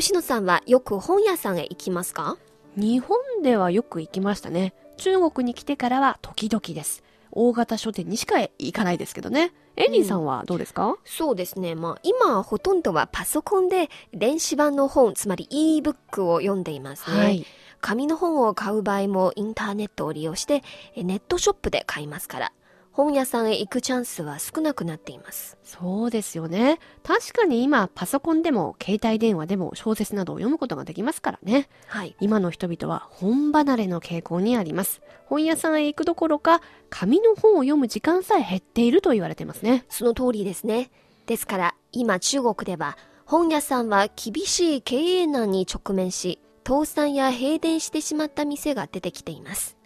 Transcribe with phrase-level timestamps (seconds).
[0.00, 2.38] 吉野さんはよく本屋さんへ行きますか？
[2.74, 4.72] 日本ではよく行きましたね。
[4.96, 7.02] 中国に来てからは時々です。
[7.32, 9.52] 大型書店にしか行かないですけどね。
[9.76, 11.74] エリーさんはどうですか、そうですね。
[11.74, 17.18] まあ、今ほとんどはパソコンで電子版の本、つまり e-book を読んでいますね。
[17.18, 17.44] はい。
[17.82, 20.62] 紙の本を買う場合もインターネットを利用して
[20.94, 22.52] えネットショップで買いますから、
[22.92, 25.56] 本屋さんへ行くチャンスは少なくなっています。
[25.62, 26.78] そうですよね。
[27.04, 31.68] 確かに今、パソコンでも携帯電話でも小説などを読むことができますからね。
[31.86, 32.16] はい。
[32.20, 35.02] 今の人々は本離れの傾向にあります。
[35.26, 39.84] 本屋さんへ行くどころか、紙の本を読む時間さえ減っていると言われてますね。
[39.88, 40.90] その通りですね。
[41.26, 49.76] ですから、今中国では本屋さんは厳しい経営難に直面し、倒産や閉店してしまった店が出てきています。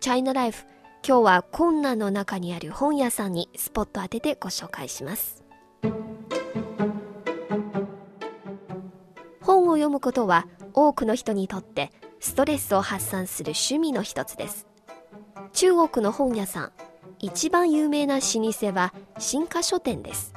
[0.00, 0.64] チャイナライフ、
[1.06, 5.42] 今日は困難の中にある本屋さんにスポット当ててご紹介します。
[9.40, 11.90] 本を読むことは多くの人にとって
[12.20, 14.66] ストレスを発散する趣味の一つです。
[15.52, 16.72] 中国の本屋さん、
[17.18, 18.20] 一番有名な老
[18.52, 20.34] 舗は新華書店です。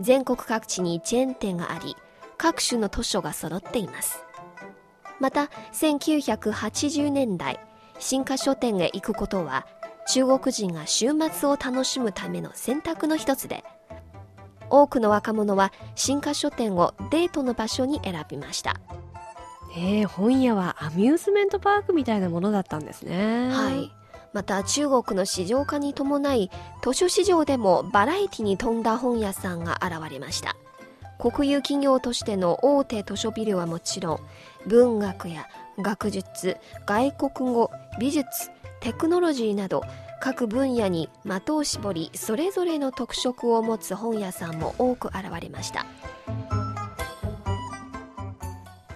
[0.00, 1.96] 全国各地にチェーン店があり、
[2.36, 4.24] 各種の図書が揃っています。
[5.20, 7.58] また、1980年代、
[7.98, 9.66] 新華書店へ行くことは、
[10.08, 13.64] 中国人が週末を楽しむための選択の一つで、
[14.70, 18.80] 多くの若者は新華書店をデートの場所に選びました。
[19.76, 23.50] えー、本屋はアミューズメントパークみたいなものだったんですね。
[23.50, 23.92] はい。
[24.32, 26.50] また中国の市場化に伴い
[26.82, 30.56] 図書市場でもバラエティに富んだ本屋さんが現れました
[31.18, 34.20] 国有企業としての大手図書ビルはもちろん
[34.68, 35.46] 文学や
[35.80, 36.56] 学術
[36.86, 38.50] 外国語美術
[38.80, 39.82] テクノロジーなど
[40.20, 45.86] 各分野に的を絞りそれぞれの特色を持つ本屋さんも多く現れました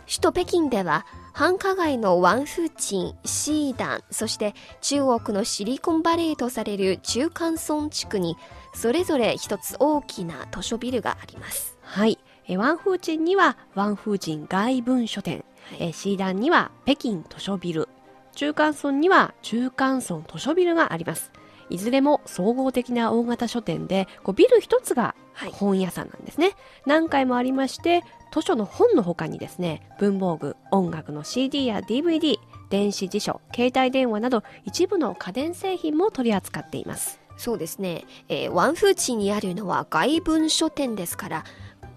[0.06, 8.37] 首都北京では繁華街のワンフーチン、シーダン、そして中国のシリコンバレーとされる中間村地区に
[8.75, 11.78] それぞれ一つ大きな図書ビルがあります。
[11.81, 12.19] はい。
[12.48, 15.44] えーワンフーチンにはワンフーチン外文書店、
[15.78, 17.88] えーシーダンには北京図書ビル、
[18.34, 21.32] 中間村には中間村図書ビルがあります。
[21.70, 26.50] いずれも総合的な大型書店で、こうビル一つがはい本屋さんなんですね。
[26.86, 32.36] 何回もありまして、図書の本の他にですね、文房具、音楽の CD や DVD、
[32.70, 37.20] 電子辞書、携帯電話など一部の家電製品も取り扱っています。
[37.36, 41.44] そうですね、えーワンフーチンにあるのは外文書店ですから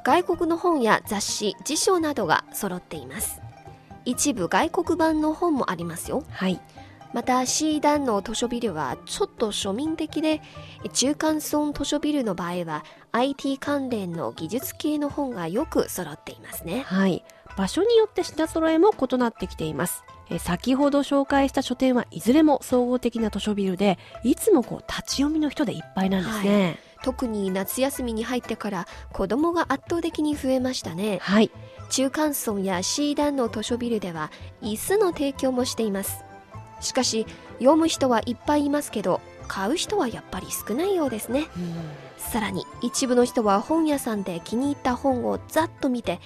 [0.05, 3.41] 外国の本や雑誌辞書などが揃っています
[4.05, 6.61] 一部外国版の本もありますよはい。
[7.11, 10.41] また C 段の図書ビルはちょっと庶民的で
[10.93, 12.83] 中間村図書ビルの場合は
[13.13, 17.23] IT 関連の技術系の本がよく揃っていますねはい。
[17.57, 20.03] 場所によって品揃えも異なってきています。
[20.29, 26.77] え先ほど紹介した書店はいずれも総合的な図書ビルで、いつもこう立ち読みの人でいっぱいなんですね。
[27.05, 31.19] 特に夏休みに入ってから子供が圧倒的に増えましたね。
[31.21, 31.51] はい。
[31.91, 34.31] 中間村や C 段の図書ビルでは
[34.63, 36.23] 椅子の提供もしています。
[36.81, 37.27] しかし
[37.59, 41.45] 読む人はいっぱいいますけど買う人はやっぱり少ないようですね。
[42.17, 46.19] さらに一部の人は本屋さんで気に入った本をざっと見て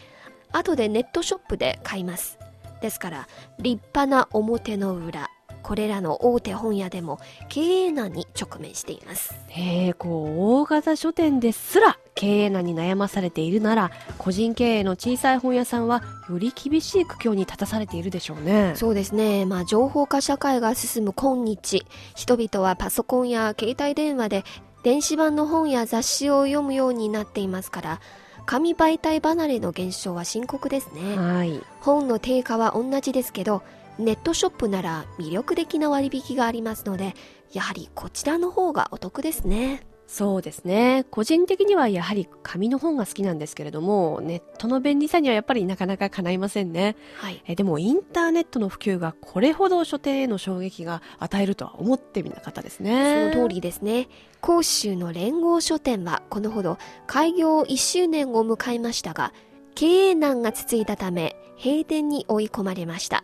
[0.53, 2.39] 後でネットショップで買います。
[2.81, 5.29] ですから立派な表の裏
[5.69, 18.71] これらの大手本屋でも経営難に直面していますへえ、こう、大型書店ですら経営難に悩まされているなら、個人経営の小さい本屋さんは、より厳しい苦境に立たされているでしょうね。
[18.77, 24.45] そうですねまあ情報化社会が進む今日人々はパソコンや携帯電話で
[24.81, 28.01] 電子版の本や雑誌を読むようになっていますから
[28.47, 31.61] 紙媒体離れの減少は深刻ですね、はい。
[31.81, 33.61] 本の定価は同じですけど
[33.99, 37.13] ネットショップなら魅力的な割引がありますので
[37.51, 41.05] やはりこちらの方がお得ですねそうですね。
[41.11, 46.95] 個人的にはやはり紙の本が好きなんですけれども、ネットの便利さにはやっぱりなかなか叶いませんね。
[47.17, 53.25] はいえでもインターネットの普及がこれほど書店への衝撃が与えるとは思ってみなかったですそね。
[53.27, 54.07] の通りですね
[54.43, 59.31] 広州の連合書店はこのほど開業1周年を迎えましたが
[59.75, 63.23] 経営難が続いたため閉店に追い込まれました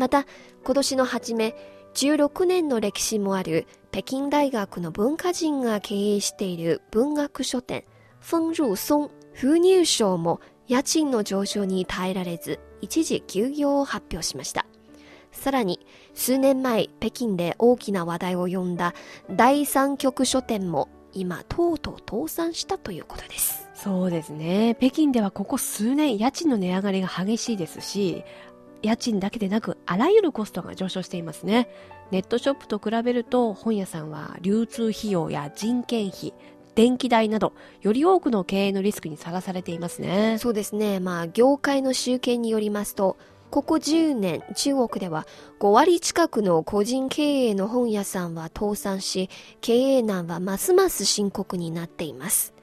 [0.00, 0.24] また
[0.64, 1.54] 今年の初め
[1.92, 7.84] 16年の歴史もある北京大学の文化人が経営している文学書店
[8.22, 14.64] 風入松風入賞も家賃の上昇に耐えられず一時休業を発表しました
[15.32, 18.94] さらに数年前北京で大きな話題を呼んだ
[19.30, 24.76] 第三極書店も今とうとう倒産したということですそうですね。
[24.78, 28.24] 北京ではここ数年家賃の値上がりが激しいですし、
[28.82, 31.68] 家賃だけでなくあらゆるコストが上昇していますね。
[32.10, 36.34] ネットショップと比べると本屋さんは流通費用や人件費、
[36.74, 40.38] 電気代など、より多くの経営のリスクにさらされていますね。
[40.38, 41.00] そうですね。
[41.00, 43.16] まあ、業界の集計によりますと、
[43.50, 45.26] ここ10年、中国では
[45.58, 49.28] 5割近くの個人経営の本屋さんは倒産し、
[49.60, 52.54] 経営難はますます深刻になっています。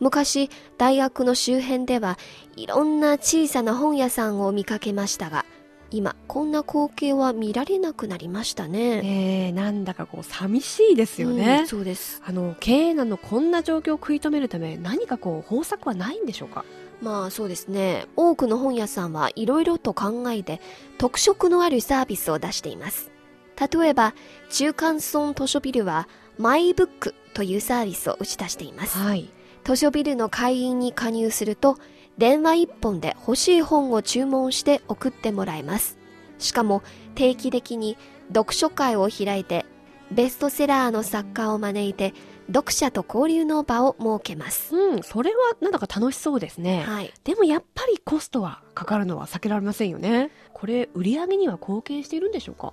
[0.00, 0.48] 昔、
[0.78, 2.18] 大学の周辺では
[2.54, 5.44] いろんな小さな本屋さんを見かけましたが、
[5.90, 9.46] 今こんな光景は見られなくなりましたね。
[9.46, 11.60] えー、なんだかこう寂しいですよね。
[11.60, 12.22] うん、そうです。
[12.24, 16.64] あの経営難のこんな状況を食い止めるため何かこう方策はないんでしょうか？
[17.00, 18.06] まあそうですね。
[18.16, 20.60] 多くの本屋さんはいろいろと考えて
[20.98, 23.10] 特色のあるサービスを出しています。
[23.58, 24.14] 例えば
[24.50, 26.06] 中間村図書ビルは
[26.36, 28.98] マイブックというサービスを打ち出しています。
[28.98, 29.30] はい、
[29.64, 31.78] 図書ビルの会員に加入すると
[32.18, 35.96] 電話一本で欲しい本を注文して送ってもらえます。
[36.38, 36.82] しかも
[37.14, 37.96] 定期的に
[38.28, 39.64] 読書会を開いて
[40.10, 42.14] ベストセラーの作家を招いて
[42.46, 44.74] 読者と交流の場を設けます。
[44.74, 46.82] うん、それはなんだか楽しそうですね。
[46.82, 47.12] はい。
[47.24, 50.30] でもやっぱりコストはかかるのは避けられませんよね。
[50.52, 52.72] これ売り上げには貢献しているんでしょうか？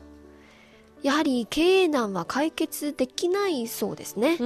[1.03, 4.38] やはり経営難は解決できないそうですね。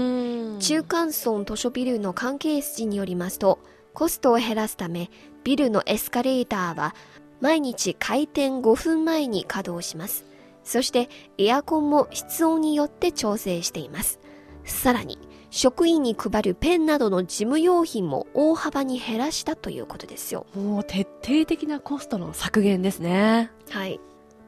[0.59, 3.59] 中間村図書ビルの関係筋によりますと、
[3.99, 5.11] コストを減らすため、
[5.43, 6.95] ビルのエスカレーターは
[7.41, 10.23] 毎日開店5分前に稼働します。
[10.63, 14.21] そしてエアコンも室温によって調整しています。
[14.63, 15.17] さらに
[15.49, 20.45] 職員に配るペンなどの事務用品も大幅に減らしたということですよ。
[20.55, 23.51] もう徹底的なコストの削減ですね。
[23.69, 23.99] はい。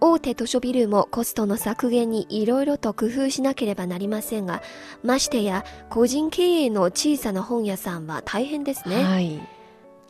[0.03, 4.63] 大手図書ビルもコストの削減にいろいろと工夫しなければなりませんが、
[5.03, 9.03] ましてや個人経営の小さな本屋さんは大変ですね。
[9.03, 9.39] はい。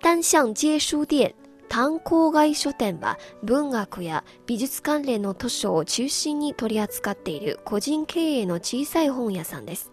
[0.02, 1.36] 单向街書店、
[1.68, 9.92] 単行街書店は文学や美術関連の図書を中心に取り扱っている個人経営の小さい本屋さんです。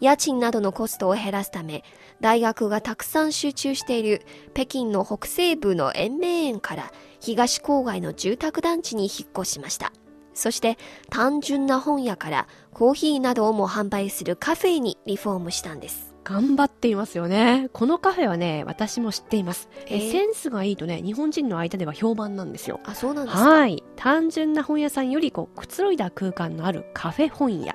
[0.00, 1.82] 家賃などのコストを減らすため、
[2.20, 6.92] 大学がたくさん集中している北京の北西部の延命園から
[7.24, 9.92] 東郊外の住宅団地に引っ越しました。
[10.34, 10.76] そして
[11.10, 16.13] 単純な本屋からコーヒーなどをも販売するカフェにリフォームしたんです。
[16.24, 17.68] 頑張っていますよね。
[17.72, 19.68] このカフェはね、私も知っています。
[19.86, 22.80] えー、センスがいいとね、日本人の間では評判なんですよ。
[22.84, 23.42] あ、そうなんですか？
[23.44, 23.82] はい。
[23.96, 27.74] 単純な本屋さんよりこう、くつろいだ空間のあるカフェ本屋。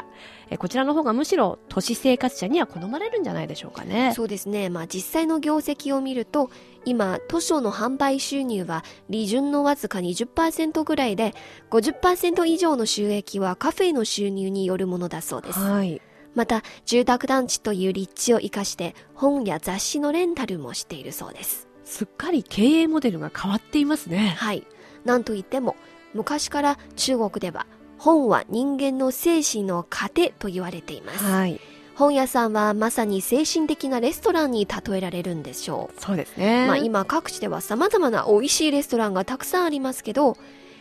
[0.52, 4.14] えこちらの方がむしろ都市生活者には好まれるんじゃないでしょうかね。
[4.16, 4.70] そうですね。
[4.70, 6.50] まあ実際の業績を見ると、
[6.86, 11.36] 今、図書の販売収入は利潤のわずか20%ぐらいで、
[11.70, 15.60] 50%以上の収益はカフェの収入によるものだそうです。
[15.60, 16.02] はい。
[16.36, 21.68] また、住宅団地という立地を生かして本や雑誌のレンタルもしているそうです。
[21.84, 24.36] すっかり経営モデルが変わっていますね。
[24.38, 24.66] はい。
[25.06, 25.76] なんといっても、
[26.14, 27.66] 昔から中国では
[27.98, 31.24] 本は人間の精神の糧と言われています。
[31.24, 31.60] はい。
[31.96, 36.00] 本屋さんはまさに精神的なレストランに例えられるんでしょう。
[36.00, 36.66] そうですね。
[36.66, 40.38] まあ今各地では様々な美味しいレストランがたくさんありますけど、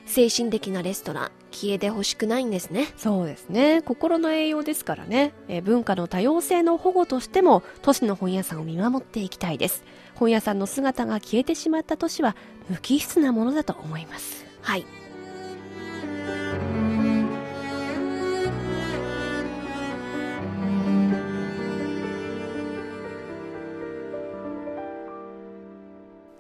[0.09, 2.89] 精神的なレストラン消えてほしくないんですね。
[2.97, 3.83] そうですね。
[3.83, 9.85] 心の栄養ですからね、え文化の多様性の保護としても都市の本屋さんを見守っていきたいです。
[10.15, 12.37] 本屋さんの姿が消えてしまった都市は
[12.69, 14.47] 無機質なものだと思います。
[14.63, 14.87] はい。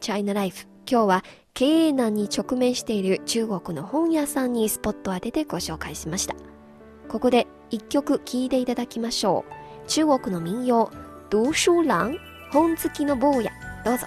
[0.01, 6.35] チャイナライフ今日は経営難に直面している中国の本屋さんにスポットを当ててご紹介しました。
[7.09, 9.89] ここで一曲聴いていただきましょう。
[9.89, 10.91] 中国の民謡
[11.29, 12.19] 「读書郎
[12.53, 13.53] 本好きの坊や」
[13.85, 14.07] どうぞ。